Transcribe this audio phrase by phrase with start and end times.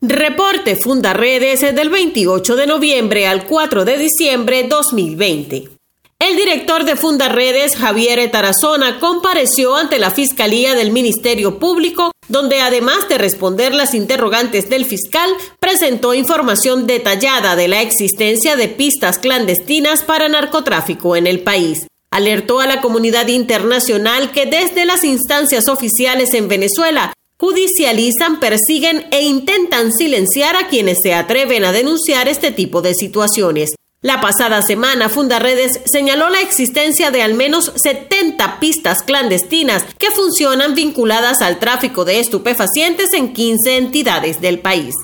[0.00, 5.70] Reporte Fundaredes del 28 de noviembre al 4 de diciembre 2020.
[6.20, 13.08] El director de Fundaredes, Javier Tarazona, compareció ante la Fiscalía del Ministerio Público, donde además
[13.08, 20.04] de responder las interrogantes del fiscal, presentó información detallada de la existencia de pistas clandestinas
[20.04, 21.88] para narcotráfico en el país.
[22.12, 29.22] Alertó a la comunidad internacional que desde las instancias oficiales en Venezuela judicializan, persiguen e
[29.22, 33.70] intentan silenciar a quienes se atreven a denunciar este tipo de situaciones.
[34.00, 40.74] La pasada semana, Fundaredes señaló la existencia de al menos 70 pistas clandestinas que funcionan
[40.74, 44.94] vinculadas al tráfico de estupefacientes en 15 entidades del país.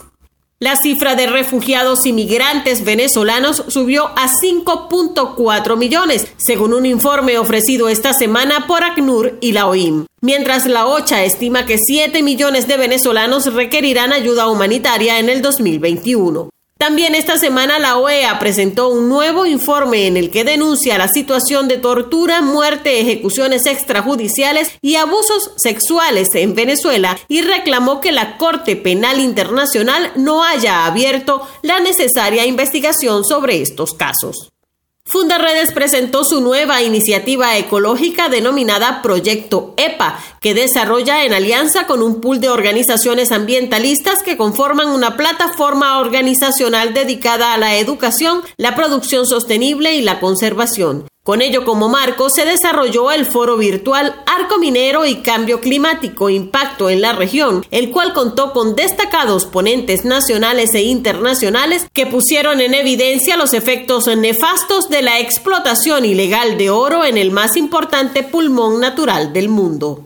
[0.64, 8.14] La cifra de refugiados inmigrantes venezolanos subió a 5.4 millones, según un informe ofrecido esta
[8.14, 13.52] semana por ACNUR y la OIM, mientras la OCHA estima que 7 millones de venezolanos
[13.52, 16.48] requerirán ayuda humanitaria en el 2021.
[16.78, 21.68] También esta semana la OEA presentó un nuevo informe en el que denuncia la situación
[21.68, 28.74] de tortura, muerte, ejecuciones extrajudiciales y abusos sexuales en Venezuela y reclamó que la Corte
[28.74, 34.53] Penal Internacional no haya abierto la necesaria investigación sobre estos casos.
[35.14, 42.20] Fundaredes presentó su nueva iniciativa ecológica denominada Proyecto EPA, que desarrolla en alianza con un
[42.20, 49.26] pool de organizaciones ambientalistas que conforman una plataforma organizacional dedicada a la educación, la producción
[49.26, 51.06] sostenible y la conservación.
[51.26, 56.90] Con ello como marco se desarrolló el foro virtual Arco Minero y Cambio Climático Impacto
[56.90, 62.74] en la región, el cual contó con destacados ponentes nacionales e internacionales que pusieron en
[62.74, 68.78] evidencia los efectos nefastos de la explotación ilegal de oro en el más importante pulmón
[68.78, 70.04] natural del mundo.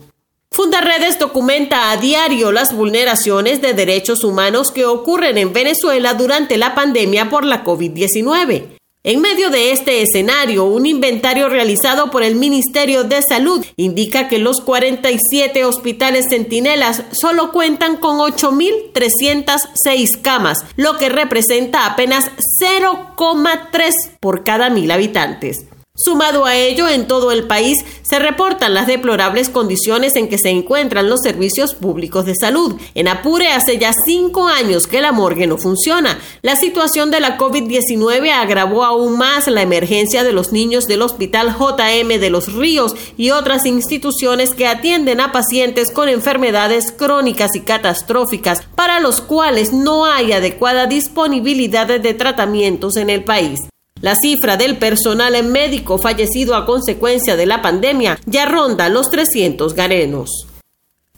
[0.51, 6.73] Fundaredes documenta a diario las vulneraciones de derechos humanos que ocurren en Venezuela durante la
[6.75, 8.78] pandemia por la COVID-19.
[9.09, 14.37] En medio de este escenario, un inventario realizado por el Ministerio de Salud indica que
[14.37, 22.29] los 47 hospitales centinelas solo cuentan con 8.306 camas, lo que representa apenas
[22.61, 25.65] 0,3 por cada mil habitantes.
[26.01, 30.47] Sumado a ello, en todo el país se reportan las deplorables condiciones en que se
[30.47, 32.79] encuentran los servicios públicos de salud.
[32.95, 36.17] En Apure hace ya cinco años que la morgue no funciona.
[36.41, 41.53] La situación de la COVID-19 agravó aún más la emergencia de los niños del Hospital
[41.59, 47.59] JM de los Ríos y otras instituciones que atienden a pacientes con enfermedades crónicas y
[47.59, 53.59] catastróficas para los cuales no hay adecuada disponibilidad de tratamientos en el país.
[54.01, 59.73] La cifra del personal médico fallecido a consecuencia de la pandemia ya ronda los 300
[59.73, 60.47] garenos.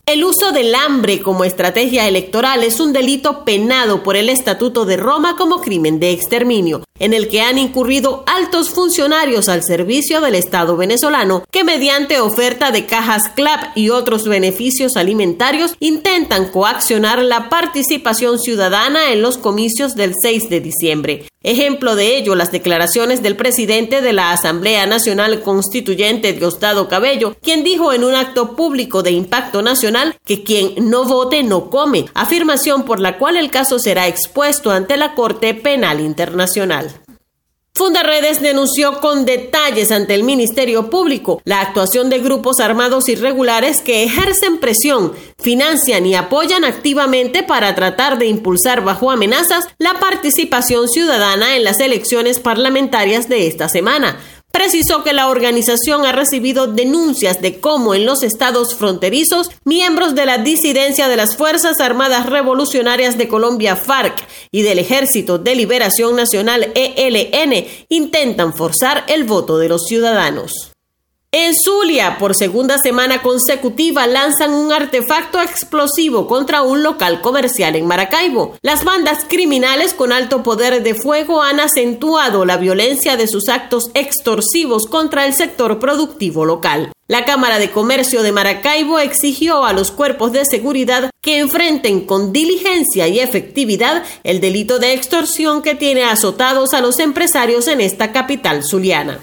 [0.08, 4.97] El uso del hambre como estrategia electoral es un delito penado por el Estatuto de
[4.97, 10.34] Roma como crimen de exterminio, en el que han incurrido altos funcionarios al servicio del
[10.34, 17.48] Estado venezolano que mediante oferta de cajas CLAP y otros beneficios alimentarios intentan coaccionar la
[17.48, 21.31] participación ciudadana en los comicios del 6 de diciembre.
[21.44, 27.63] Ejemplo de ello, las declaraciones del presidente de la Asamblea Nacional Constituyente, Diosdado Cabello, quien
[27.63, 32.84] dijo en un acto público de impacto nacional que quien no vote no come, afirmación
[32.84, 36.91] por la cual el caso será expuesto ante la Corte Penal Internacional.
[37.73, 44.03] Fundaredes denunció con detalles ante el Ministerio Público la actuación de grupos armados irregulares que
[44.03, 51.55] ejercen presión, financian y apoyan activamente para tratar de impulsar bajo amenazas la participación ciudadana
[51.55, 54.19] en las elecciones parlamentarias de esta semana,
[54.51, 60.25] precisó que la organización ha recibido denuncias de cómo en los estados fronterizos miembros de
[60.25, 66.16] la disidencia de las Fuerzas Armadas Revolucionarias de Colombia FARC y del Ejército de Liberación
[66.16, 70.70] Nacional ELN intentan forzar el voto de los ciudadanos.
[71.34, 77.88] En Zulia, por segunda semana consecutiva, lanzan un artefacto explosivo contra un local comercial en
[77.88, 78.58] Maracaibo.
[78.62, 83.92] Las bandas criminales con alto poder de fuego han acentuado la violencia de sus actos
[83.94, 86.92] extorsivos contra el sector productivo local.
[87.07, 92.34] La Cámara de Comercio de Maracaibo exigió a los cuerpos de seguridad que enfrenten con
[92.34, 98.12] diligencia y efectividad el delito de extorsión que tiene azotados a los empresarios en esta
[98.12, 99.22] capital zuliana.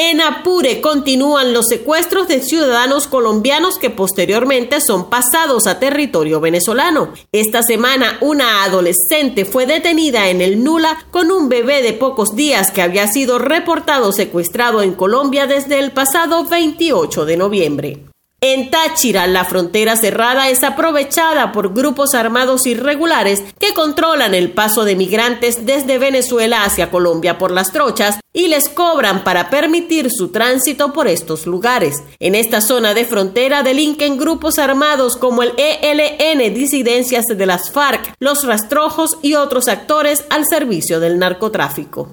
[0.00, 7.12] En Apure continúan los secuestros de ciudadanos colombianos que posteriormente son pasados a territorio venezolano.
[7.32, 12.70] Esta semana una adolescente fue detenida en el Nula con un bebé de pocos días
[12.70, 18.07] que había sido reportado secuestrado en Colombia desde el pasado 28 de noviembre.
[18.40, 24.84] En Táchira, la frontera cerrada es aprovechada por grupos armados irregulares que controlan el paso
[24.84, 30.28] de migrantes desde Venezuela hacia Colombia por las trochas y les cobran para permitir su
[30.28, 31.96] tránsito por estos lugares.
[32.20, 38.14] En esta zona de frontera delinquen grupos armados como el ELN, disidencias de las FARC,
[38.20, 42.12] los rastrojos y otros actores al servicio del narcotráfico.